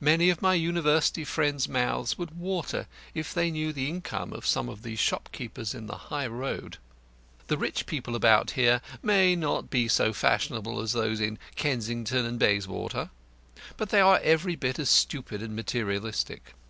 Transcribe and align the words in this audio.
Many 0.00 0.30
of 0.30 0.40
my 0.40 0.54
university 0.54 1.24
friends' 1.26 1.68
mouths 1.68 2.16
would 2.16 2.38
water 2.38 2.86
if 3.12 3.34
they 3.34 3.50
knew 3.50 3.70
the 3.70 3.86
income 3.86 4.32
of 4.32 4.46
some 4.46 4.66
of 4.66 4.80
the 4.80 4.96
shopkeepers 4.96 5.74
in 5.74 5.86
the 5.88 6.08
High 6.08 6.26
Road. 6.26 6.78
"'The 7.48 7.58
rich 7.58 7.84
people 7.84 8.16
about 8.16 8.52
here 8.52 8.80
may 9.02 9.36
not 9.36 9.68
be 9.68 9.86
so 9.86 10.14
fashionable 10.14 10.80
as 10.80 10.92
those 10.92 11.20
in 11.20 11.38
Kensington 11.54 12.24
and 12.24 12.38
Bayswater, 12.38 13.10
but 13.76 13.90
they 13.90 14.00
are 14.00 14.20
every 14.22 14.56
bit 14.56 14.78
as 14.78 14.88
stupid 14.88 15.42
and 15.42 15.54
materialistic. 15.54 16.54